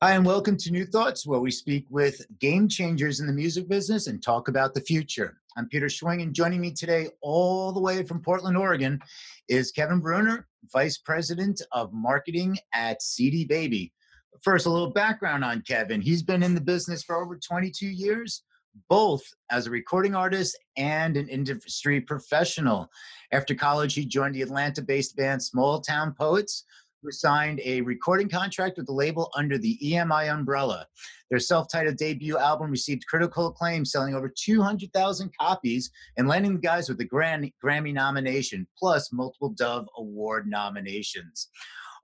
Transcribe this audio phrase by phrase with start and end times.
[0.00, 3.68] Hi, and welcome to New Thoughts, where we speak with game changers in the music
[3.68, 5.40] business and talk about the future.
[5.56, 9.00] I'm Peter Schwing, and joining me today, all the way from Portland, Oregon,
[9.48, 13.92] is Kevin Breuner, Vice President of Marketing at CD Baby.
[14.40, 16.00] First, a little background on Kevin.
[16.00, 18.44] He's been in the business for over 22 years,
[18.88, 22.88] both as a recording artist and an industry professional.
[23.32, 26.66] After college, he joined the Atlanta based band Small Town Poets
[27.02, 30.86] who signed a recording contract with the label under the EMI umbrella.
[31.30, 36.60] Their self titled debut album received critical acclaim, selling over 200,000 copies and landing the
[36.60, 41.48] guys with the Grammy nomination, plus multiple Dove Award nominations.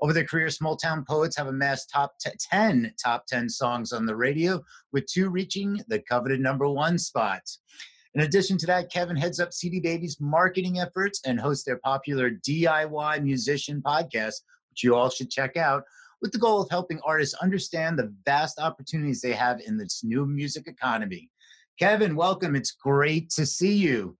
[0.00, 4.16] Over their career, Small Town Poets have amassed top 10 top 10 songs on the
[4.16, 7.42] radio, with two reaching the coveted number one spot.
[8.14, 12.30] In addition to that, Kevin heads up CD Baby's marketing efforts and hosts their popular
[12.30, 14.34] DIY musician podcast,
[14.74, 15.84] which you all should check out,
[16.20, 20.26] with the goal of helping artists understand the vast opportunities they have in this new
[20.26, 21.30] music economy.
[21.78, 22.56] Kevin, welcome.
[22.56, 24.16] It's great to see you.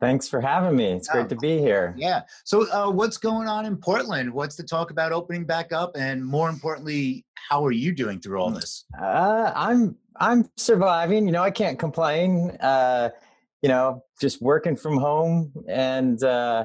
[0.00, 0.86] Thanks for having me.
[0.86, 1.94] It's great to be here.
[1.96, 2.22] Yeah.
[2.42, 4.32] So, uh, what's going on in Portland?
[4.32, 8.40] What's the talk about opening back up, and more importantly, how are you doing through
[8.40, 8.86] all this?
[9.00, 11.26] Uh, I'm I'm surviving.
[11.26, 12.56] You know, I can't complain.
[12.60, 13.10] Uh,
[13.62, 16.64] you know, just working from home, and uh,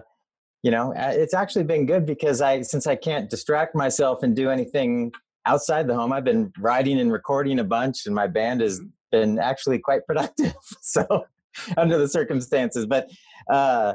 [0.66, 4.50] you know it's actually been good because i since i can't distract myself and do
[4.50, 5.12] anything
[5.46, 9.38] outside the home i've been writing and recording a bunch and my band has been
[9.40, 11.26] actually quite productive so
[11.78, 12.86] under the circumstances.
[12.86, 13.10] But
[13.50, 13.94] uh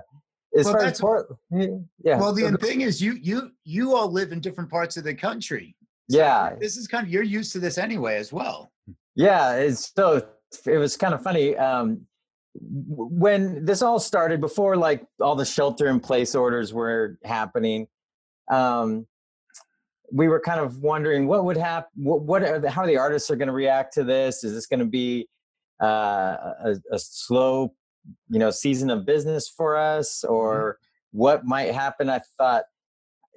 [0.56, 4.32] as well, far as port, yeah well the thing is you you you all live
[4.32, 5.76] in different parts of the country.
[6.10, 6.56] So yeah.
[6.58, 8.72] this is kind of you're used to this anyway as well.
[9.14, 10.26] Yeah it's so
[10.66, 12.00] it was kind of funny um
[12.54, 17.86] when this all started before like all the shelter in place orders were happening
[18.50, 19.06] um,
[20.12, 23.30] we were kind of wondering what would happen what, what are the, how the artists
[23.30, 25.28] are going to react to this is this going to be
[25.80, 27.72] uh, a, a, slow
[28.28, 30.34] you know season of business for us mm-hmm.
[30.34, 31.18] or mm-hmm.
[31.18, 32.64] what might happen i thought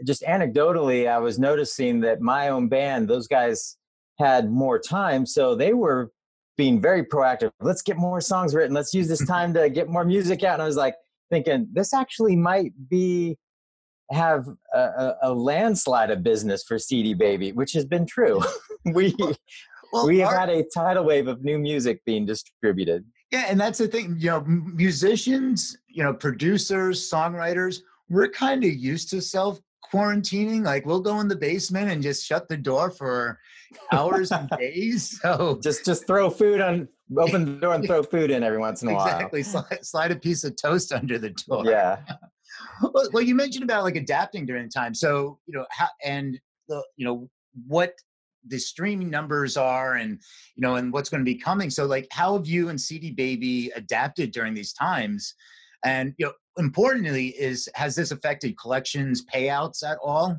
[0.04, 3.78] just anecdotally i was noticing that my own band those guys
[4.18, 6.12] had more time so they were
[6.58, 7.52] being very proactive.
[7.62, 8.74] Let's get more songs written.
[8.74, 10.53] Let's use this time to get more music out.
[10.53, 10.96] And I was like
[11.30, 13.38] thinking, this actually might be
[14.12, 18.42] have a, a landslide of business for CD Baby, which has been true.
[18.86, 19.16] we
[19.94, 23.06] well, we have our, had a tidal wave of new music being distributed.
[23.31, 24.18] Yeah, and that's the thing.
[24.19, 29.59] You know, musicians, you know, producers, songwriters, we're kind of used to self
[29.94, 30.64] quarantining.
[30.64, 33.40] Like we'll go in the basement and just shut the door for
[33.92, 35.20] hours and days.
[35.22, 36.88] So just just throw food on,
[37.18, 39.14] open the door and throw food in every once in a exactly.
[39.14, 39.20] while.
[39.20, 39.44] Exactly.
[39.44, 41.64] Slide, slide a piece of toast under the door.
[41.66, 42.00] Yeah.
[42.81, 44.94] well, well, you mentioned about like adapting during the time.
[44.94, 47.30] So you know how and the you know
[47.68, 47.94] what
[48.46, 50.20] the streaming numbers are and
[50.56, 53.12] you know and what's going to be coming so like how have you and cd
[53.12, 55.36] baby adapted during these times
[55.84, 60.38] and you know importantly is has this affected collections payouts at all?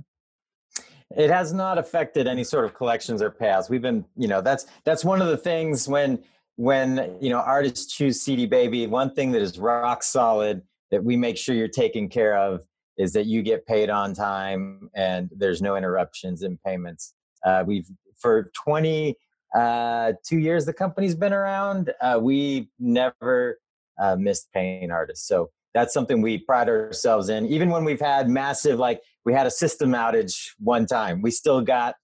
[1.17, 3.71] It has not affected any sort of collections or payouts.
[3.71, 6.23] We've been you know that's that's one of the things when
[6.57, 10.63] when you know artists choose cd baby one thing that is rock solid
[10.93, 12.65] that we make sure you're taken care of
[12.97, 17.15] is that you get paid on time and there's no interruptions in payments.
[17.45, 19.17] Uh, we've for 20
[19.57, 23.59] uh, two years the company's been around uh, we never
[23.99, 27.47] uh, missed paying artists so that's something we pride ourselves in.
[27.47, 31.61] Even when we've had massive, like we had a system outage one time, we still
[31.61, 31.97] got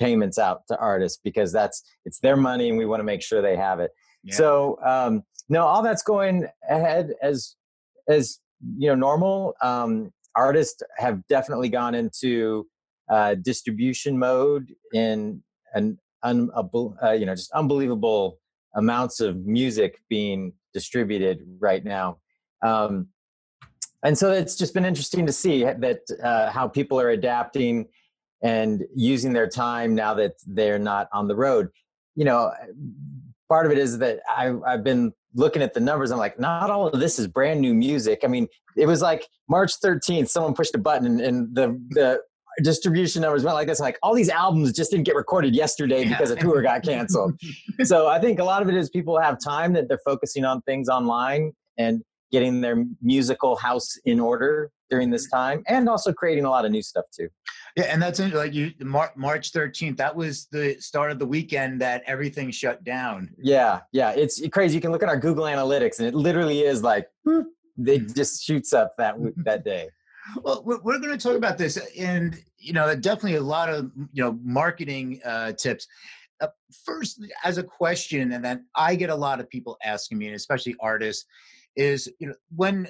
[0.00, 3.40] payments out to artists because that's it's their money and we want to make sure
[3.40, 3.92] they have it.
[4.24, 4.34] Yeah.
[4.34, 7.54] So um, no, all that's going ahead as
[8.08, 8.40] as
[8.76, 9.54] you know normal.
[9.62, 12.66] Um, artists have definitely gone into
[13.08, 15.40] uh, distribution mode in
[15.74, 18.40] an un, uh, you know just unbelievable
[18.74, 22.18] amounts of music being distributed right now.
[22.62, 23.08] Um,
[24.04, 27.86] and so it's just been interesting to see that uh, how people are adapting
[28.42, 31.70] and using their time now that they're not on the road.
[32.14, 32.52] You know,
[33.48, 36.10] part of it is that I, I've been looking at the numbers.
[36.10, 38.20] I'm like, not all of this is brand new music.
[38.22, 38.46] I mean,
[38.76, 42.20] it was like March 13th, someone pushed a button and, and the the
[42.62, 43.80] distribution numbers went like this.
[43.80, 47.38] Like all these albums just didn't get recorded yesterday because a tour got canceled.
[47.84, 50.62] so I think a lot of it is people have time that they're focusing on
[50.62, 52.02] things online and
[52.34, 55.36] getting their musical house in order during this mm-hmm.
[55.36, 57.28] time and also creating a lot of new stuff too
[57.76, 62.02] yeah and that's like you march 13th that was the start of the weekend that
[62.06, 66.08] everything shut down yeah yeah it's crazy you can look at our google analytics and
[66.08, 67.46] it literally is like it
[67.78, 68.12] mm-hmm.
[68.14, 69.88] just shoots up that that day
[70.42, 74.22] Well, we're going to talk about this, and you know, definitely a lot of you
[74.22, 75.86] know marketing uh, tips.
[76.40, 76.48] Uh,
[76.84, 80.34] first, as a question, and then I get a lot of people asking me, and
[80.34, 81.26] especially artists,
[81.76, 82.88] is you know when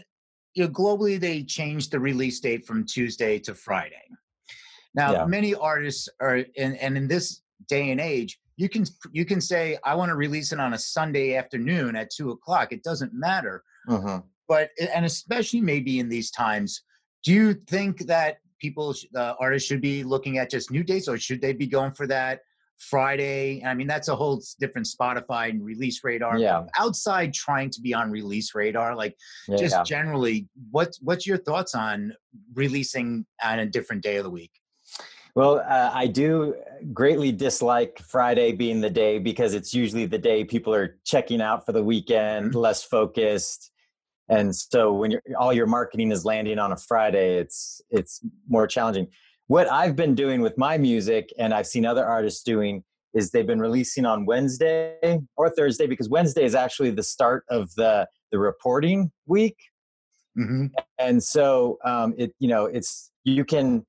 [0.55, 4.03] you know globally they changed the release date from Tuesday to Friday.
[4.95, 5.27] Now, yeah.
[5.27, 9.77] many artists are, and, and in this day and age, you can you can say
[9.85, 12.73] I want to release it on a Sunday afternoon at two o'clock.
[12.73, 13.65] It doesn't matter.
[13.89, 14.23] Uh-huh.
[14.47, 16.83] But and especially maybe in these times,
[17.25, 21.19] do you think that people, uh, artists, should be looking at just new dates, or
[21.19, 22.41] should they be going for that
[22.79, 23.65] Friday?
[23.65, 26.39] I mean, that's a whole different Spotify and release radar.
[26.39, 26.65] Yeah.
[26.79, 29.17] Outside trying to be on release radar, like
[29.49, 29.83] yeah, just yeah.
[29.85, 32.15] generally, what's what's your thoughts on
[32.55, 34.53] releasing on a different day of the week?
[35.35, 36.55] Well, uh, I do
[36.93, 41.67] greatly dislike Friday being the day because it's usually the day people are checking out
[41.67, 42.59] for the weekend, mm-hmm.
[42.59, 43.73] less focused.
[44.29, 48.67] And so when you're, all your marketing is landing on a Friday, it's it's more
[48.67, 49.09] challenging.
[49.49, 52.83] What I've been doing with my music, and I've seen other artists doing,
[53.13, 57.75] is they've been releasing on Wednesday or Thursday because Wednesday is actually the start of
[57.75, 59.57] the the reporting week.
[60.37, 60.67] Mm-hmm.
[60.99, 63.85] And so um, it you know it's you can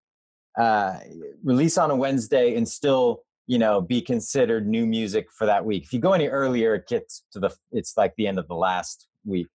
[0.59, 0.99] uh,
[1.43, 5.83] release on a Wednesday and still you know be considered new music for that week.
[5.83, 8.55] If you go any earlier, it gets to the it's like the end of the
[8.55, 9.47] last week.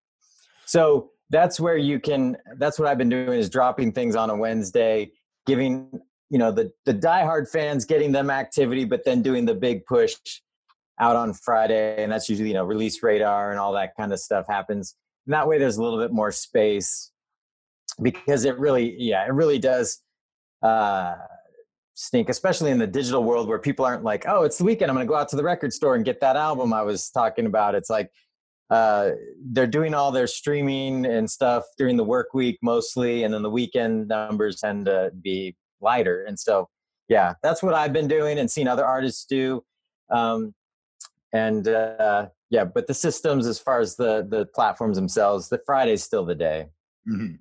[0.71, 2.37] So that's where you can.
[2.59, 5.11] That's what I've been doing is dropping things on a Wednesday,
[5.45, 5.91] giving
[6.31, 10.15] you know the the diehard fans getting them activity, but then doing the big push
[11.01, 14.21] out on Friday, and that's usually you know release radar and all that kind of
[14.21, 14.95] stuff happens.
[15.27, 17.11] And that way, there's a little bit more space
[18.01, 20.01] because it really, yeah, it really does
[20.63, 21.17] uh,
[21.95, 24.89] stink, especially in the digital world where people aren't like, oh, it's the weekend.
[24.89, 27.11] I'm going to go out to the record store and get that album I was
[27.11, 27.75] talking about.
[27.75, 28.13] It's like
[28.71, 29.11] uh,
[29.53, 33.51] they're doing all their streaming and stuff during the work week mostly, and then the
[33.51, 36.25] weekend numbers tend to be lighter.
[36.25, 36.69] And so,
[37.09, 39.65] yeah, that's what I've been doing and seen other artists do.
[40.11, 40.55] Um,
[41.33, 46.03] and uh, yeah, but the systems, as far as the the platforms themselves, the Friday's
[46.03, 46.67] still the day.
[47.09, 47.37] Mm-hmm.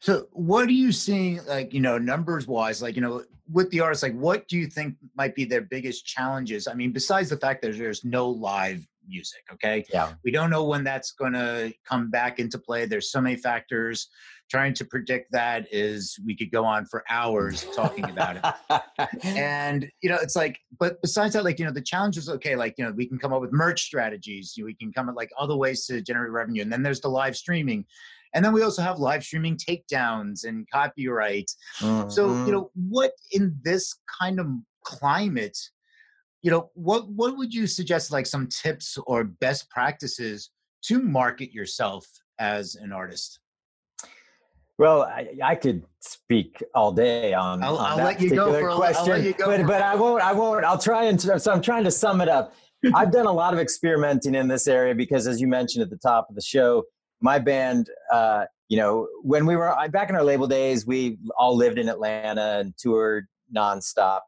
[0.00, 3.80] So, what are you seeing, like, you know, numbers wise, like, you know, with the
[3.80, 6.68] artists, like, what do you think might be their biggest challenges?
[6.68, 9.84] I mean, besides the fact that there's no live music, okay?
[9.92, 10.12] Yeah.
[10.24, 12.86] We don't know when that's going to come back into play.
[12.86, 14.08] There's so many factors.
[14.50, 19.08] Trying to predict that is, we could go on for hours talking about it.
[19.24, 22.54] and, you know, it's like, but besides that, like, you know, the challenge is okay,
[22.54, 25.30] like, you know, we can come up with merch strategies, we can come up like
[25.38, 26.60] other ways to generate revenue.
[26.60, 27.86] And then there's the live streaming
[28.34, 31.50] and then we also have live streaming takedowns and copyright.
[31.78, 32.10] Mm-hmm.
[32.10, 32.50] So, you mm-hmm.
[32.50, 34.48] know, what in this kind of
[34.84, 35.56] climate,
[36.44, 40.50] you know, what what would you suggest like some tips or best practices
[40.82, 42.06] to market yourself
[42.38, 43.40] as an artist?
[44.76, 49.34] Well, I, I, could speak all day on, I'll, on I'll that particular a, question,
[49.38, 50.22] but, but I won't.
[50.22, 50.64] I won't.
[50.66, 52.54] I'll try and so I'm trying to sum it up.
[52.94, 55.96] I've done a lot of experimenting in this area because, as you mentioned at the
[55.96, 56.84] top of the show,
[57.22, 61.56] my band, uh, you know, when we were back in our label days, we all
[61.56, 64.20] lived in Atlanta and toured nonstop.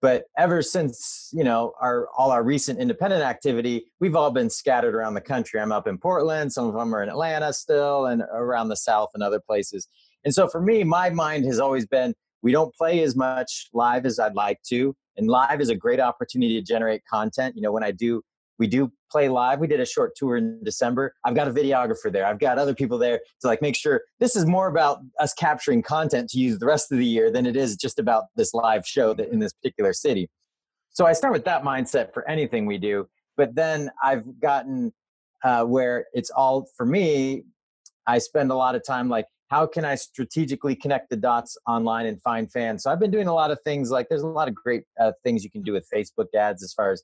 [0.00, 4.94] But ever since you know our all our recent independent activity, we've all been scattered
[4.94, 5.60] around the country.
[5.60, 9.10] I'm up in Portland, some of them are in Atlanta still, and around the South
[9.14, 9.88] and other places.
[10.24, 14.06] And so for me, my mind has always been we don't play as much live
[14.06, 17.56] as I'd like to, and live is a great opportunity to generate content.
[17.56, 18.22] You know, when I do
[18.58, 19.60] we do play live.
[19.60, 21.14] We did a short tour in December.
[21.24, 22.26] I've got a videographer there.
[22.26, 25.82] I've got other people there to like make sure this is more about us capturing
[25.82, 28.86] content to use the rest of the year than it is just about this live
[28.86, 30.28] show that in this particular city.
[30.90, 33.08] So I start with that mindset for anything we do.
[33.36, 34.92] But then I've gotten
[35.44, 37.44] uh, where it's all for me.
[38.06, 42.06] I spend a lot of time like, how can I strategically connect the dots online
[42.06, 42.82] and find fans?
[42.82, 45.12] So I've been doing a lot of things like there's a lot of great uh,
[45.24, 47.02] things you can do with Facebook ads as far as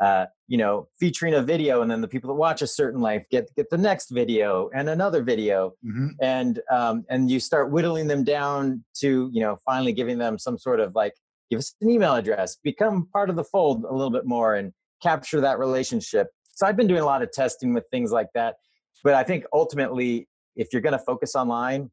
[0.00, 3.24] uh, you know, featuring a video, and then the people that watch a certain life
[3.30, 6.08] get get the next video and another video, mm-hmm.
[6.20, 10.58] and um, and you start whittling them down to you know finally giving them some
[10.58, 11.14] sort of like
[11.50, 14.72] give us an email address, become part of the fold a little bit more, and
[15.02, 16.28] capture that relationship.
[16.54, 18.56] So I've been doing a lot of testing with things like that,
[19.02, 21.90] but I think ultimately, if you're going to focus online,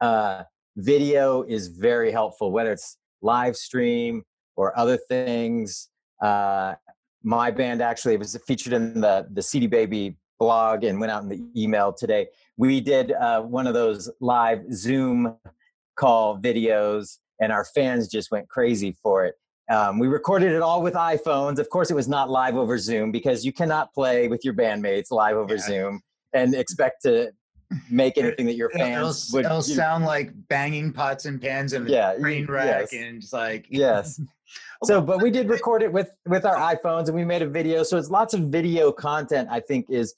[0.00, 0.42] uh,
[0.76, 4.22] video is very helpful, whether it's live stream
[4.56, 5.88] or other things.
[6.20, 6.74] Uh,
[7.22, 11.28] my band actually was featured in the the CD Baby blog and went out in
[11.28, 12.28] the email today.
[12.56, 15.36] We did uh, one of those live Zoom
[15.96, 19.34] call videos, and our fans just went crazy for it.
[19.70, 21.58] Um, we recorded it all with iPhones.
[21.58, 25.10] Of course, it was not live over Zoom because you cannot play with your bandmates
[25.10, 25.60] live over yeah.
[25.60, 26.00] Zoom
[26.32, 27.32] and expect to
[27.90, 29.44] make anything that your fans it'll, would.
[29.44, 32.92] It'll sound like banging pots and pans and yeah, train wreck, yes.
[32.94, 34.20] and just like yes.
[34.84, 37.82] so, but we did record it with with our iPhones, and we made a video.
[37.82, 39.48] So it's lots of video content.
[39.50, 40.14] I think is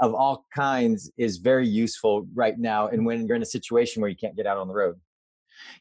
[0.00, 4.10] of all kinds is very useful right now, and when you're in a situation where
[4.10, 4.96] you can't get out on the road.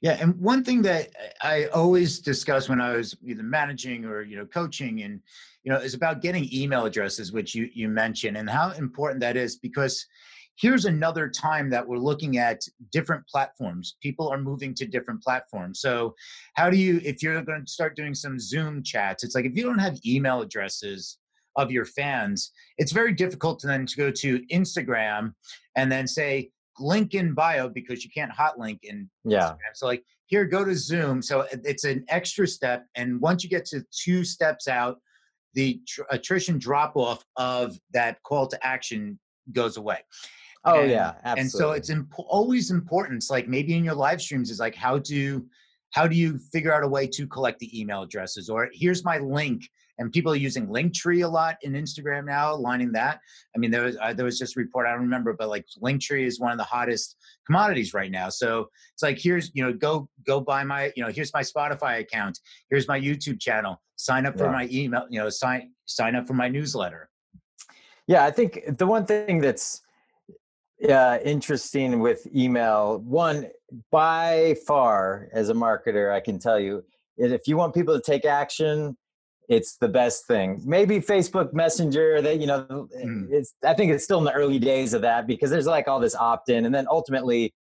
[0.01, 1.09] Yeah, and one thing that
[1.41, 5.19] I always discuss when I was either managing or you know coaching, and
[5.63, 9.37] you know, is about getting email addresses, which you you mentioned, and how important that
[9.37, 10.05] is because
[10.61, 13.97] here's another time that we're looking at different platforms.
[14.01, 15.81] People are moving to different platforms.
[15.81, 16.15] So,
[16.53, 19.57] how do you, if you're going to start doing some Zoom chats, it's like if
[19.57, 21.17] you don't have email addresses
[21.55, 25.33] of your fans, it's very difficult to then to go to Instagram
[25.75, 29.39] and then say link in bio because you can't hot link in yeah.
[29.39, 29.73] Instagram.
[29.73, 31.21] So like here, go to Zoom.
[31.21, 34.99] So it's an extra step, and once you get to two steps out,
[35.53, 39.19] the tr- attrition drop off of that call to action
[39.51, 39.97] goes away.
[40.63, 41.41] Oh and, yeah, absolutely.
[41.41, 43.17] And so it's imp- always important.
[43.17, 45.45] It's like maybe in your live streams is like how do
[45.91, 49.17] how do you figure out a way to collect the email addresses or here's my
[49.17, 49.63] link
[50.01, 53.19] and people are using Linktree a lot in Instagram now, lining that.
[53.55, 55.65] I mean, there was uh, there was just a report I don't remember, but like
[55.81, 58.29] Linktree is one of the hottest commodities right now.
[58.29, 61.99] So it's like here's you know go go buy my you know here's my Spotify
[61.99, 62.39] account,
[62.69, 64.51] here's my YouTube channel, sign up for yeah.
[64.51, 67.09] my email, you know sign sign up for my newsletter.
[68.07, 69.81] Yeah, I think the one thing that's
[70.89, 73.47] uh, interesting with email, one
[73.91, 76.83] by far as a marketer, I can tell you,
[77.17, 78.97] if you want people to take action,
[79.47, 80.61] it's the best thing.
[80.65, 83.27] Maybe Facebook Messenger that you know mm.
[83.31, 85.99] it's I think it's still in the early days of that because there's like all
[85.99, 87.53] this opt-in and then ultimately,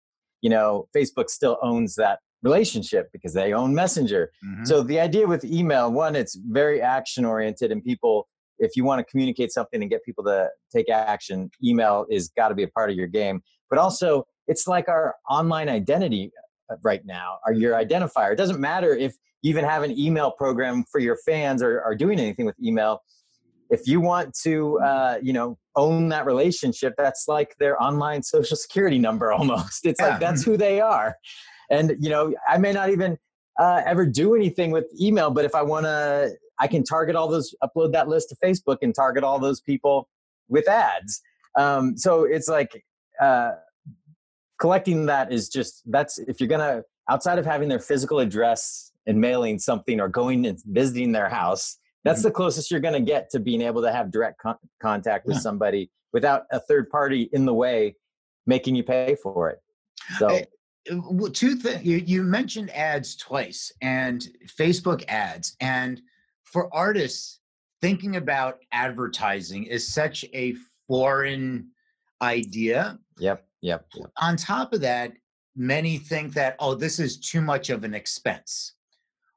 [0.42, 4.30] you know, Facebook still owns that relationship because they own Messenger.
[4.44, 4.64] Mm-hmm.
[4.64, 8.28] So the idea with email, one, it's very action oriented and people
[8.58, 12.48] if you want to communicate something and get people to take action, email is got
[12.48, 13.42] to be a part of your game.
[13.70, 16.32] But also, it's like our online identity
[16.70, 18.32] uh, right now, or your identifier.
[18.32, 21.94] It doesn't matter if you even have an email program for your fans or are
[21.94, 23.00] doing anything with email.
[23.70, 28.56] If you want to, uh, you know, own that relationship, that's like their online social
[28.56, 29.86] security number almost.
[29.86, 30.08] It's yeah.
[30.08, 31.16] like that's who they are.
[31.70, 33.18] And you know, I may not even
[33.58, 37.28] uh, ever do anything with email, but if I want to I can target all
[37.28, 40.08] those, upload that list to Facebook and target all those people
[40.48, 41.20] with ads.
[41.56, 42.84] Um, so it's like
[43.20, 43.52] uh,
[44.58, 49.20] collecting that is just that's if you're gonna outside of having their physical address and
[49.20, 52.28] mailing something or going and visiting their house, that's mm-hmm.
[52.28, 55.40] the closest you're gonna get to being able to have direct con- contact with yeah.
[55.40, 57.96] somebody without a third party in the way
[58.46, 59.58] making you pay for it.
[60.18, 60.28] So.
[60.28, 60.46] Hey
[61.34, 66.00] two things you, you mentioned ads twice and facebook ads and
[66.52, 67.40] for artists,
[67.80, 70.54] thinking about advertising is such a
[70.86, 71.68] foreign
[72.22, 72.98] idea.
[73.18, 74.10] Yep, yep, yep.
[74.20, 75.12] On top of that,
[75.54, 78.74] many think that, oh, this is too much of an expense.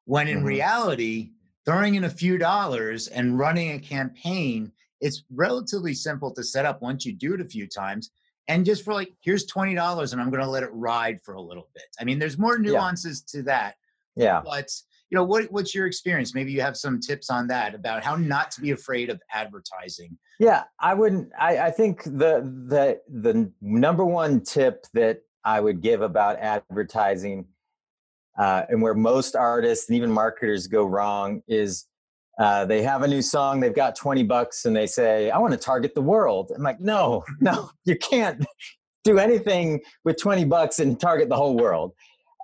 [0.05, 0.47] When in mm-hmm.
[0.47, 1.31] reality,
[1.65, 6.81] throwing in a few dollars and running a campaign, it's relatively simple to set up
[6.81, 8.11] once you do it a few times.
[8.47, 11.41] And just for like, here's $20 and I'm going to let it ride for a
[11.41, 11.85] little bit.
[11.99, 13.39] I mean, there's more nuances yeah.
[13.39, 13.75] to that.
[14.15, 14.41] Yeah.
[14.43, 14.69] But
[15.11, 16.33] you know what what's your experience?
[16.33, 20.17] Maybe you have some tips on that about how not to be afraid of advertising.
[20.41, 25.81] Yeah i wouldn't i, I think the the the number one tip that i would
[25.81, 27.45] give about advertising
[28.39, 31.85] uh, and where most artists and even marketers go wrong is
[32.39, 35.53] uh, they have a new song they've got 20 bucks and they say i want
[35.53, 36.51] to target the world.
[36.55, 38.43] I'm like no no you can't
[39.03, 41.93] do anything with 20 bucks and target the whole world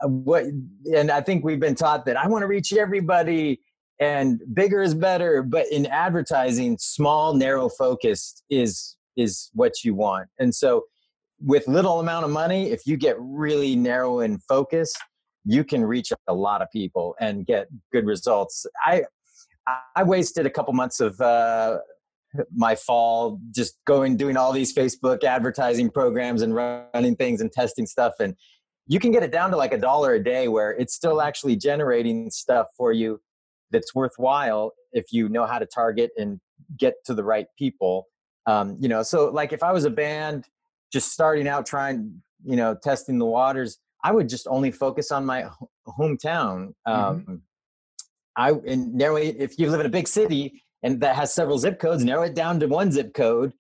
[0.04, 0.46] what
[0.94, 3.60] and i think we've been taught that i want to reach everybody
[4.00, 10.28] and bigger is better but in advertising small narrow focused is is what you want
[10.40, 10.84] and so
[11.40, 14.98] with little amount of money if you get really narrow and focused
[15.48, 18.66] you can reach a lot of people and get good results.
[18.86, 19.04] I
[19.96, 21.80] i wasted a couple months of uh,
[22.56, 27.86] my fall just going doing all these facebook advertising programs and running things and testing
[27.86, 28.36] stuff and
[28.88, 31.56] you can get it down to like a dollar a day where it's still actually
[31.56, 33.20] generating stuff for you
[33.72, 36.40] that's worthwhile if you know how to target and
[36.78, 38.08] get to the right people.
[38.46, 40.46] Um, you know so like if i was a band
[40.94, 45.26] just starting out trying you know testing the waters i would just only focus on
[45.26, 45.50] my
[46.00, 46.72] hometown.
[46.86, 47.36] Um, mm-hmm.
[48.38, 51.58] i and narrow it, if you live in a big city and that has several
[51.58, 53.52] zip codes narrow it down to one zip code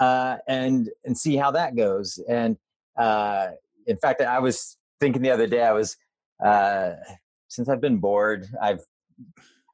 [0.00, 2.18] uh, and and see how that goes.
[2.28, 2.56] And
[2.98, 3.48] uh,
[3.90, 5.96] in fact, I was thinking the other day, I was,
[6.44, 6.92] uh,
[7.48, 8.80] since I've been bored, I've,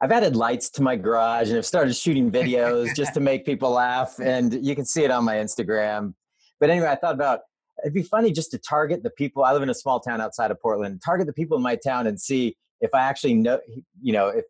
[0.01, 3.71] I've added lights to my garage and I've started shooting videos just to make people
[3.71, 4.19] laugh.
[4.19, 6.15] And you can see it on my Instagram.
[6.61, 7.41] But anyway, I thought about
[7.83, 9.45] it'd be funny just to target the people.
[9.45, 11.03] I live in a small town outside of Portland.
[11.05, 13.61] Target the people in my town and see if I actually know,
[14.01, 14.45] you know, if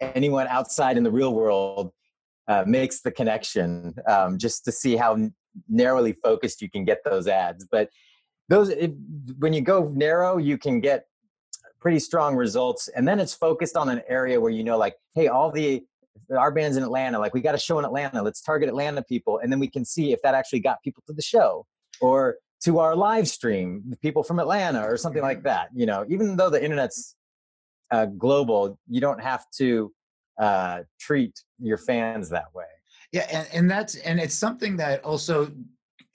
[0.00, 1.92] anyone outside in the real world
[2.48, 5.30] uh, makes the connection, um, just to see how
[5.68, 7.66] narrowly focused you can get those ads.
[7.70, 7.88] But
[8.48, 8.90] those, if,
[9.38, 11.06] when you go narrow, you can get
[11.80, 15.28] pretty strong results, and then it's focused on an area where you know, like, hey,
[15.28, 15.84] all the
[16.36, 17.18] our band's in Atlanta.
[17.18, 18.22] Like, we got a show in Atlanta.
[18.22, 21.12] Let's target Atlanta people, and then we can see if that actually got people to
[21.12, 21.66] the show
[22.00, 25.48] or to our live stream, people from Atlanta or something like mm-hmm.
[25.48, 25.68] that.
[25.74, 27.14] You know, even though the internet's
[27.90, 29.92] uh, global, you don't have to
[30.38, 32.64] uh, treat your fans that way.
[33.12, 35.52] Yeah, and, and that's and it's something that also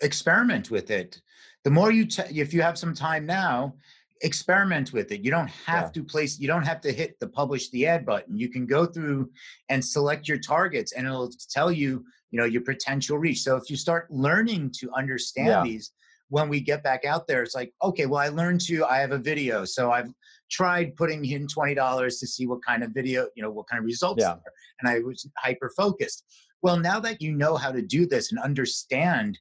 [0.01, 1.21] experiment with it.
[1.63, 3.75] The more you, t- if you have some time now,
[4.21, 5.21] experiment with it.
[5.21, 6.01] You don't have yeah.
[6.01, 8.37] to place, you don't have to hit the publish the ad button.
[8.37, 9.29] You can go through
[9.69, 13.41] and select your targets and it'll tell you, you know, your potential reach.
[13.41, 15.63] So if you start learning to understand yeah.
[15.63, 15.91] these,
[16.29, 19.11] when we get back out there, it's like, okay, well, I learned to, I have
[19.11, 19.65] a video.
[19.65, 20.09] So I've
[20.49, 23.85] tried putting in $20 to see what kind of video, you know, what kind of
[23.85, 24.35] results yeah.
[24.79, 26.23] And I was hyper focused.
[26.61, 29.37] Well, now that you know how to do this and understand,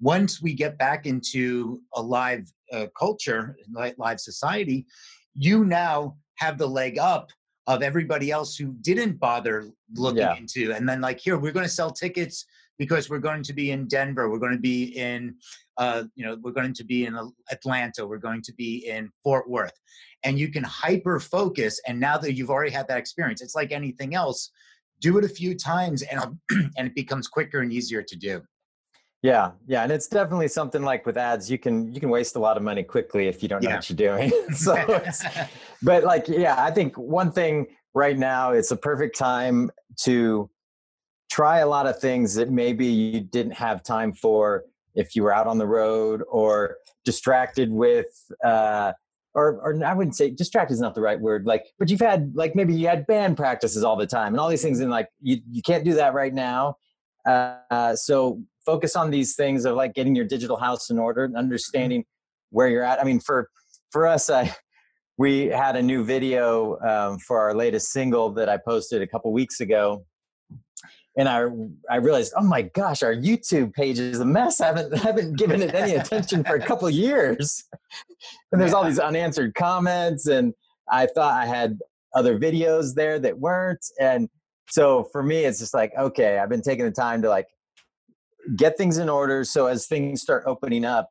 [0.00, 4.86] once we get back into a live uh, culture, live society,
[5.34, 7.30] you now have the leg up
[7.66, 10.36] of everybody else who didn't bother looking yeah.
[10.36, 10.72] into.
[10.72, 12.44] And then, like, here, we're going to sell tickets
[12.78, 15.34] because we're going to be in Denver, we're going to be in,
[15.78, 17.16] uh, you know, we're going to be in
[17.50, 19.78] Atlanta, we're going to be in Fort Worth,
[20.24, 21.80] and you can hyper focus.
[21.86, 24.50] And now that you've already had that experience, it's like anything else.
[25.00, 26.38] Do it a few times, and
[26.76, 28.42] and it becomes quicker and easier to do.
[29.24, 32.38] Yeah, yeah, and it's definitely something like with ads, you can you can waste a
[32.38, 33.76] lot of money quickly if you don't know yeah.
[33.76, 34.30] what you're doing.
[34.54, 35.02] so,
[35.82, 40.50] but like, yeah, I think one thing right now it's a perfect time to
[41.30, 44.64] try a lot of things that maybe you didn't have time for
[44.94, 46.76] if you were out on the road or
[47.06, 48.92] distracted with uh,
[49.32, 51.46] or or I wouldn't say distracted is not the right word.
[51.46, 54.50] Like, but you've had like maybe you had band practices all the time and all
[54.50, 56.76] these things, and like you you can't do that right now.
[57.24, 61.36] Uh, so focus on these things of like getting your digital house in order and
[61.36, 62.04] understanding
[62.50, 63.00] where you're at.
[63.00, 63.48] I mean, for
[63.90, 64.54] for us, I
[65.16, 69.32] we had a new video um, for our latest single that I posted a couple
[69.32, 70.04] weeks ago,
[71.16, 71.46] and I
[71.90, 74.60] I realized, oh my gosh, our YouTube page is a mess.
[74.60, 77.64] I haven't haven't given it any attention for a couple years,
[78.50, 80.54] and there's all these unanswered comments, and
[80.90, 81.78] I thought I had
[82.14, 84.28] other videos there that weren't, and
[84.70, 87.46] so for me, it's just like okay, I've been taking the time to like
[88.56, 91.10] get things in order so as things start opening up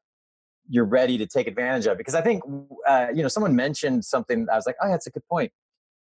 [0.70, 2.42] you're ready to take advantage of because i think
[2.88, 5.52] uh, you know someone mentioned something i was like oh that's a good point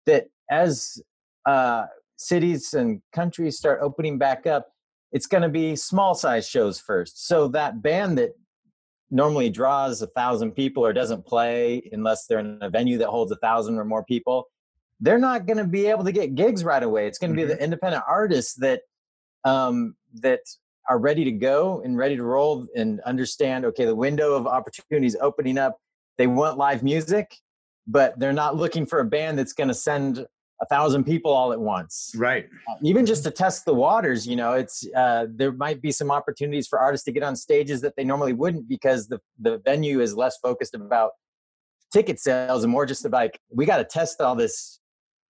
[0.07, 1.01] that as
[1.47, 4.73] uh, cities and countries start opening back up
[5.13, 7.27] it's going to be small size shows first.
[7.29, 8.31] So that band that
[9.11, 13.31] normally draws a thousand people or doesn't play unless they're in a venue that holds
[13.31, 14.49] a thousand or more people
[15.01, 17.09] they're not going to be able to get gigs right away.
[17.09, 17.49] It's going to mm-hmm.
[17.49, 18.83] be the independent artists that
[19.45, 20.43] um, that
[20.89, 25.17] are ready to go and ready to roll and understand okay the window of opportunities
[25.21, 25.79] opening up.
[26.19, 27.35] They want live music
[27.87, 30.27] but they're not looking for a band that's going to send
[30.61, 32.13] a thousand people all at once.
[32.17, 32.49] Right.
[32.71, 36.11] Uh, even just to test the waters you know it's uh, there might be some
[36.11, 40.01] opportunities for artists to get on stages that they normally wouldn't because the, the venue
[40.01, 41.13] is less focused about
[41.93, 44.79] ticket sales and more just about like we got to test all this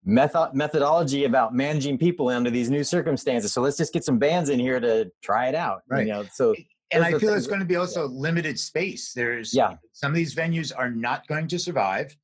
[0.04, 3.52] method methodology about managing people under these new circumstances.
[3.52, 5.82] So let's just get some bands in here to try it out.
[5.88, 6.06] Right.
[6.06, 6.54] You know, so
[6.92, 8.14] and I feel there's going to be also yeah.
[8.20, 9.12] limited space.
[9.12, 9.76] There's yeah.
[9.92, 12.14] some of these venues are not going to survive.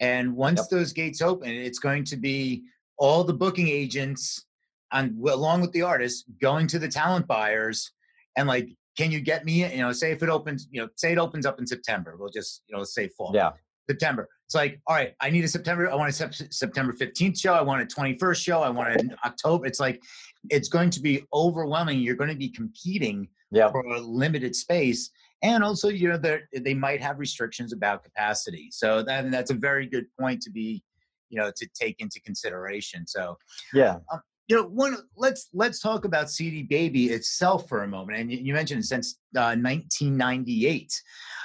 [0.00, 0.68] And once yep.
[0.70, 2.64] those gates open, it's going to be
[2.98, 4.44] all the booking agents
[4.92, 7.92] and along with the artists going to the talent buyers
[8.36, 11.12] and like, can you get me, you know, say if it opens, you know, say
[11.12, 13.30] it opens up in September, we'll just, you know, say fall.
[13.34, 13.52] Yeah.
[13.90, 14.28] September.
[14.46, 15.90] It's like, all right, I need a September.
[15.90, 17.54] I want a September 15th show.
[17.54, 18.60] I want a 21st show.
[18.62, 19.66] I want an October.
[19.66, 20.00] It's like,
[20.48, 22.00] it's going to be overwhelming.
[22.00, 23.72] You're going to be competing yep.
[23.72, 25.10] for a limited space.
[25.42, 26.20] And also, you know,
[26.52, 28.68] they might have restrictions about capacity.
[28.72, 30.82] So that, that's a very good point to be,
[31.30, 33.06] you know, to take into consideration.
[33.06, 33.38] So,
[33.72, 33.98] yeah.
[34.12, 38.18] Um, you know, one let's let's talk about CD Baby itself for a moment.
[38.18, 40.92] And you, you mentioned since uh, 1998.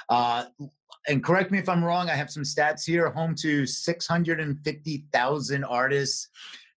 [0.08, 0.46] Uh,
[1.08, 6.28] and correct me if I'm wrong, I have some stats here home to 650,000 artists,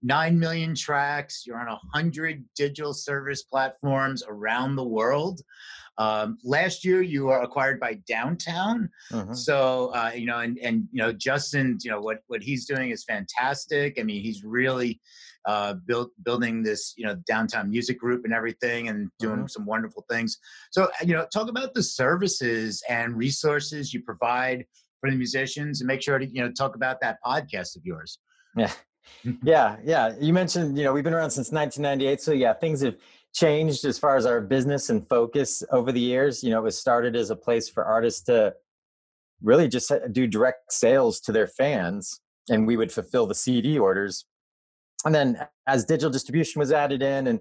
[0.03, 1.45] nine million tracks.
[1.47, 5.41] You're on hundred digital service platforms around the world.
[5.97, 8.89] Um, last year, you were acquired by Downtown.
[9.13, 9.35] Mm-hmm.
[9.35, 12.91] So uh, you know, and and you know, Justin, you know what what he's doing
[12.91, 13.99] is fantastic.
[13.99, 15.01] I mean, he's really
[15.47, 15.75] uh,
[16.23, 19.47] building this you know downtown music group and everything, and doing mm-hmm.
[19.47, 20.39] some wonderful things.
[20.71, 24.65] So you know, talk about the services and resources you provide
[25.01, 28.19] for the musicians, and make sure to you know talk about that podcast of yours.
[28.57, 28.73] Yeah.
[29.43, 30.15] yeah, yeah.
[30.21, 32.21] You mentioned, you know, we've been around since 1998.
[32.21, 32.97] So yeah, things have
[33.35, 36.43] changed as far as our business and focus over the years.
[36.43, 38.55] You know, it was started as a place for artists to
[39.43, 44.27] really just do direct sales to their fans, and we would fulfill the CD orders.
[45.05, 47.41] And then as digital distribution was added in, and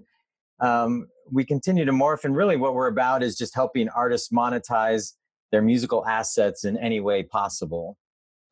[0.60, 5.14] um, we continue to morph, and really what we're about is just helping artists monetize
[5.50, 7.96] their musical assets in any way possible.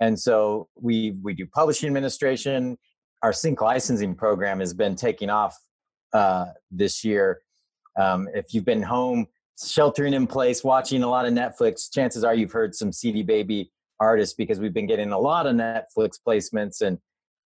[0.00, 2.78] And so we we do publishing administration.
[3.22, 5.56] Our sync licensing program has been taking off
[6.12, 7.40] uh, this year.
[7.98, 9.26] Um, if you've been home
[9.62, 13.72] sheltering in place, watching a lot of Netflix, chances are you've heard some CD Baby
[13.98, 16.98] artists because we've been getting a lot of Netflix placements and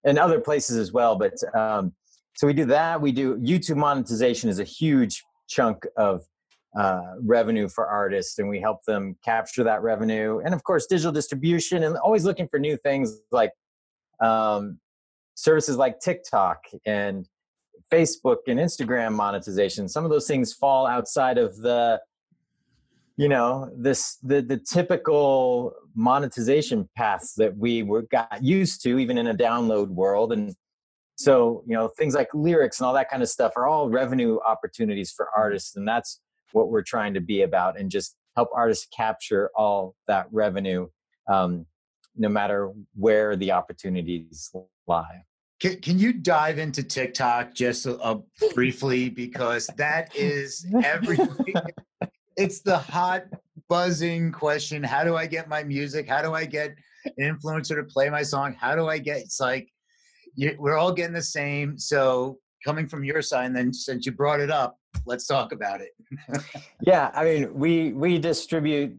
[0.04, 1.16] and other places as well.
[1.16, 1.92] But um,
[2.36, 3.00] so we do that.
[3.00, 6.22] We do YouTube monetization is a huge chunk of
[6.78, 10.40] uh, revenue for artists, and we help them capture that revenue.
[10.44, 13.50] And of course, digital distribution, and always looking for new things like
[14.20, 14.78] um,
[15.34, 17.28] services like TikTok and
[17.92, 19.88] Facebook and Instagram monetization.
[19.88, 22.00] Some of those things fall outside of the
[23.20, 29.18] you know this the the typical monetization paths that we were got used to even
[29.18, 30.32] in a download world.
[30.32, 30.54] And
[31.16, 34.38] so you know things like lyrics and all that kind of stuff are all revenue
[34.40, 35.76] opportunities for artists.
[35.76, 36.18] And that's
[36.52, 40.88] what we're trying to be about and just help artists capture all that revenue
[41.30, 41.66] um,
[42.16, 44.50] no matter where the opportunities
[44.86, 45.24] lie.
[45.60, 47.86] Can, can you dive into TikTok just
[48.54, 49.10] briefly?
[49.10, 51.54] Because that is everything.
[52.36, 53.24] It's the hot
[53.68, 54.82] buzzing question.
[54.82, 56.08] How do I get my music?
[56.08, 58.54] How do I get an influencer to play my song?
[58.58, 59.18] How do I get?
[59.18, 59.68] It's like
[60.34, 61.78] you, we're all getting the same.
[61.78, 65.80] So coming from your side, and then since you brought it up, let's talk about
[65.80, 65.90] it.
[66.82, 68.98] yeah, I mean, we we distribute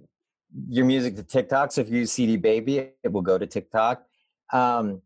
[0.67, 1.71] your music to TikTok.
[1.71, 4.03] So if you use CD Baby, it will go to TikTok.
[4.51, 5.01] Um,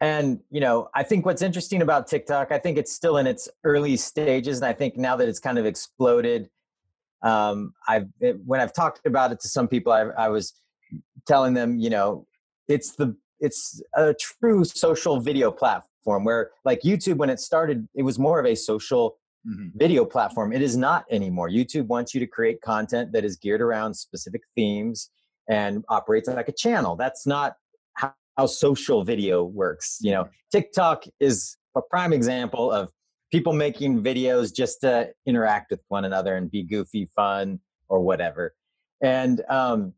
[0.00, 3.48] and you know, I think what's interesting about TikTok, I think it's still in its
[3.64, 6.50] early stages, and I think now that it's kind of exploded,
[7.22, 10.54] um, I've it, when I've talked about it to some people, I, I was
[11.26, 12.26] telling them, you know,
[12.68, 18.02] it's the it's a true social video platform where, like YouTube, when it started, it
[18.02, 19.76] was more of a social mm-hmm.
[19.76, 20.52] video platform.
[20.52, 21.48] It is not anymore.
[21.48, 25.10] YouTube wants you to create content that is geared around specific themes
[25.48, 26.96] and operates like a channel.
[26.96, 27.54] That's not
[27.94, 29.98] how social video works.
[30.00, 32.90] You know, TikTok is a prime example of
[33.32, 38.54] people making videos just to interact with one another and be goofy, fun, or whatever.
[39.02, 39.94] And um,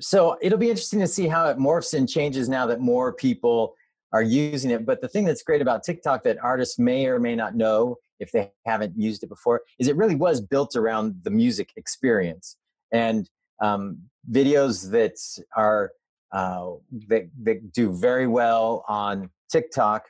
[0.00, 3.74] so it'll be interesting to see how it morphs and changes now that more people
[4.12, 4.84] are using it.
[4.84, 8.30] But the thing that's great about TikTok that artists may or may not know if
[8.32, 12.56] they haven't used it before is it really was built around the music experience
[12.92, 13.28] and
[13.60, 13.98] um,
[14.30, 15.14] videos that
[15.56, 15.92] are
[16.32, 16.72] uh,
[17.08, 20.06] that, that do very well on TikTok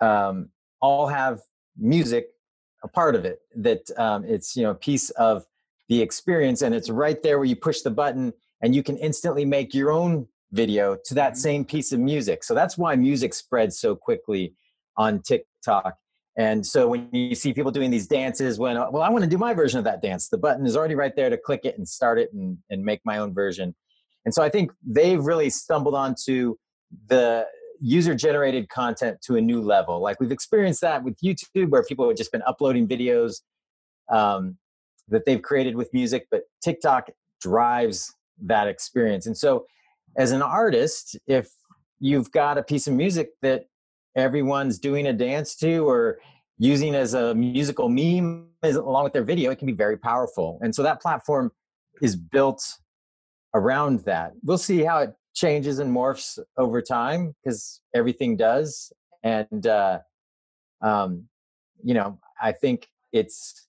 [0.00, 0.50] um,
[0.84, 1.40] all have
[1.78, 2.26] music
[2.82, 5.44] a part of it that um, it's you know a piece of
[5.88, 9.44] the experience and it's right there where you push the button and you can instantly
[9.44, 11.38] make your own video to that mm-hmm.
[11.38, 12.44] same piece of music.
[12.44, 14.54] So that's why music spreads so quickly
[14.96, 15.96] on tiktok.
[16.36, 19.38] And so when you see people doing these dances when well i want to do
[19.38, 21.88] my version of that dance the button is already right there to click it and
[21.88, 23.74] start it and, and make my own version.
[24.26, 26.56] And so I think they've really stumbled onto
[27.08, 27.46] the
[27.80, 30.00] user generated content to a new level.
[30.00, 33.40] Like we've experienced that with YouTube, where people have just been uploading videos
[34.10, 34.56] um,
[35.08, 37.10] that they've created with music, but TikTok
[37.40, 39.26] drives that experience.
[39.26, 39.66] And so,
[40.16, 41.48] as an artist, if
[41.98, 43.66] you've got a piece of music that
[44.16, 46.18] everyone's doing a dance to or
[46.58, 50.58] using as a musical meme along with their video, it can be very powerful.
[50.62, 51.50] And so that platform
[52.00, 52.62] is built
[53.54, 54.32] around that.
[54.42, 58.92] We'll see how it changes and morphs over time because everything does.
[59.22, 59.98] And, uh,
[60.80, 61.28] um,
[61.82, 63.66] you know, I think it's,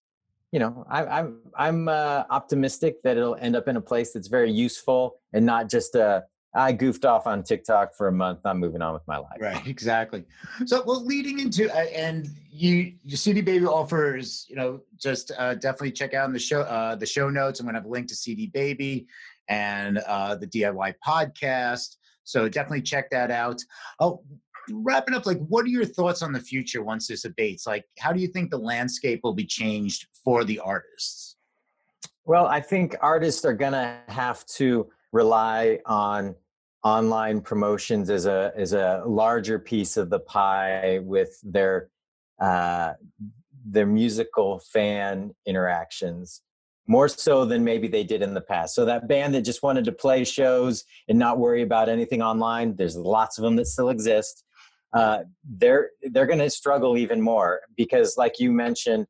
[0.52, 4.30] you know, I, I'm I'm uh, optimistic that it'll end up in a place that's
[4.30, 6.24] very useful and not just a
[6.56, 8.40] I goofed off on TikTok for a month.
[8.46, 9.38] I'm moving on with my life.
[9.40, 10.24] Right, exactly.
[10.66, 15.56] So, well, leading into uh, and you, your CD Baby offers, you know, just uh,
[15.56, 17.60] definitely check out in the show uh, the show notes.
[17.60, 19.08] I'm to have a link to CD Baby
[19.50, 21.98] and uh, the DIY podcast.
[22.24, 23.62] So definitely check that out.
[24.00, 24.24] Oh,
[24.72, 27.68] wrapping up, like, what are your thoughts on the future once this abates?
[27.68, 31.36] Like, how do you think the landscape will be changed for the artists?
[32.26, 36.36] Well, I think artists are going to have to rely on
[36.84, 41.90] online promotions as a as a larger piece of the pie with their
[42.40, 42.94] uh,
[43.66, 46.42] their musical fan interactions
[46.88, 48.76] more so than maybe they did in the past.
[48.76, 52.76] So that band that just wanted to play shows and not worry about anything online,
[52.76, 54.44] there's lots of them that still exist.
[54.94, 59.08] Uh, they're they're going to struggle even more because, like you mentioned,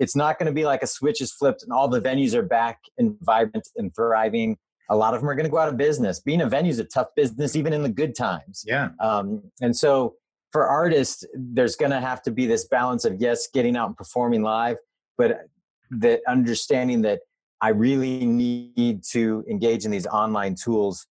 [0.00, 2.42] it's not going to be like a switch is flipped and all the venues are
[2.42, 4.56] back and vibrant and thriving.
[4.88, 6.18] A lot of them are going to go out of business.
[6.18, 8.64] Being a venue is a tough business, even in the good times.
[8.66, 8.88] Yeah.
[8.98, 10.16] Um, and so
[10.50, 13.96] for artists, there's going to have to be this balance of yes, getting out and
[13.96, 14.78] performing live,
[15.16, 15.42] but
[15.90, 17.20] that understanding that
[17.60, 21.06] I really need to engage in these online tools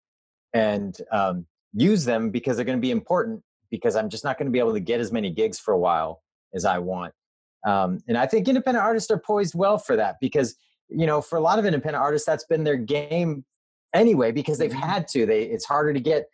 [0.53, 4.47] and um, use them because they're going to be important because I'm just not going
[4.47, 6.21] to be able to get as many gigs for a while
[6.53, 7.13] as I want.
[7.67, 10.55] Um, and I think independent artists are poised well for that because,
[10.89, 13.45] you know, for a lot of independent artists, that's been their game
[13.93, 14.79] anyway because they've mm-hmm.
[14.79, 15.25] had to.
[15.25, 16.25] They it's harder to get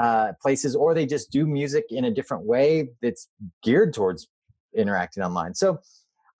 [0.00, 3.28] uh, places, or they just do music in a different way that's
[3.62, 4.28] geared towards
[4.76, 5.54] interacting online.
[5.54, 5.80] So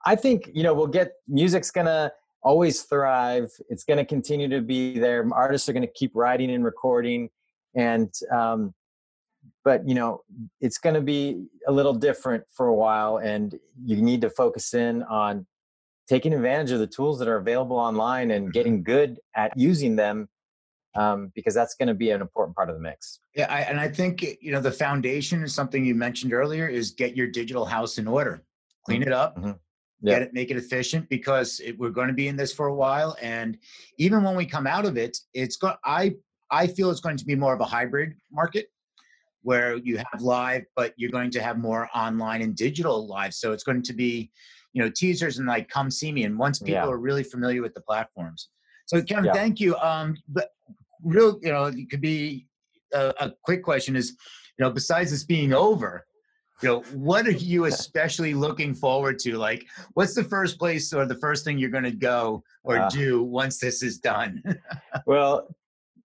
[0.05, 2.13] I think you know we'll get music's gonna
[2.43, 3.51] always thrive.
[3.69, 5.27] It's gonna continue to be there.
[5.33, 7.31] Artists are gonna keep writing and recording,
[7.75, 8.75] and um,
[9.65, 10.23] but you know
[10.61, 15.03] it's to be a little different for a while and you need to focus in
[15.05, 15.47] on
[16.09, 18.53] taking advantage of the tools that are available online and mm-hmm.
[18.53, 20.29] getting good at using them
[20.95, 23.81] um, because that's going to be an important part of the mix yeah I, and
[23.81, 27.65] i think you know the foundation is something you mentioned earlier is get your digital
[27.65, 28.43] house in order
[28.85, 29.53] clean it up mm-hmm.
[30.03, 30.15] Yeah.
[30.15, 32.75] get it make it efficient because it, we're going to be in this for a
[32.75, 33.57] while and
[33.99, 36.15] even when we come out of it it's going i
[36.51, 38.67] i feel it's going to be more of a hybrid market
[39.43, 43.35] where you have live, but you're going to have more online and digital live.
[43.35, 44.31] So it's going to be,
[44.73, 46.25] you know, teasers and like come see me.
[46.25, 46.87] And once people yeah.
[46.87, 48.49] are really familiar with the platforms.
[48.87, 49.33] So Kevin, yeah.
[49.33, 49.77] thank you.
[49.77, 50.51] Um, but
[51.03, 52.47] real, you know, it could be
[52.93, 54.17] a, a quick question is,
[54.59, 56.07] you know, besides this being over,
[56.63, 59.37] you know, what are you especially looking forward to?
[59.37, 62.89] Like, what's the first place or the first thing you're going to go or uh,
[62.89, 64.43] do once this is done?
[65.07, 65.49] well,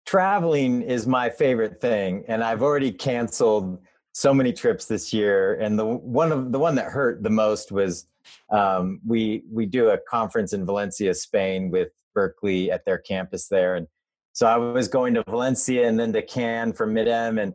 [0.07, 3.79] traveling is my favorite thing and i've already canceled
[4.13, 7.73] so many trips this year and the one of the one that hurt the most
[7.73, 8.07] was
[8.51, 13.77] um, we we do a conference in valencia spain with Berklee at their campus there
[13.77, 13.87] and
[14.33, 17.55] so i was going to valencia and then to cannes for midem and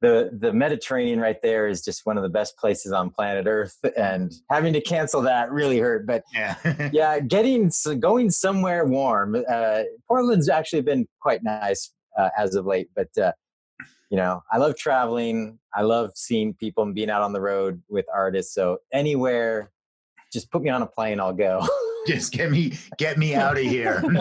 [0.00, 3.78] the the mediterranean right there is just one of the best places on planet earth
[3.96, 6.56] and having to cancel that really hurt but yeah.
[6.92, 12.88] yeah getting going somewhere warm uh, portland's actually been quite nice uh, as of late
[12.94, 13.32] but uh,
[14.10, 15.58] you know i love traveling.
[15.72, 19.70] I love seeing people and being out on the road with artists so anywhere
[20.32, 21.60] just put me on a plane i'll go
[22.06, 24.02] just get me get me out of here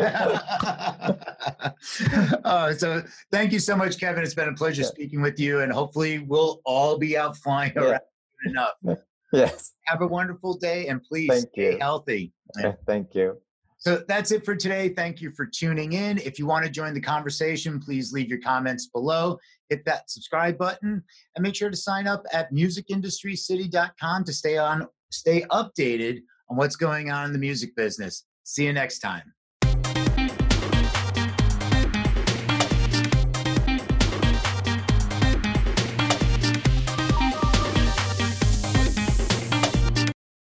[2.44, 4.88] uh, so thank you so much kevin it's been a pleasure yeah.
[4.88, 7.82] speaking with you and hopefully we'll all be out flying yeah.
[7.82, 8.02] around
[8.46, 8.74] enough
[9.34, 11.78] yes have a wonderful day and please thank stay you.
[11.80, 12.34] healthy
[12.86, 13.38] thank you
[13.80, 14.90] so that's it for today.
[14.90, 16.18] Thank you for tuning in.
[16.18, 19.40] If you want to join the conversation, please leave your comments below.
[19.70, 21.02] Hit that subscribe button
[21.36, 26.76] and make sure to sign up at musicindustrycity.com to stay on stay updated on what's
[26.76, 28.26] going on in the music business.
[28.44, 29.34] See you next time.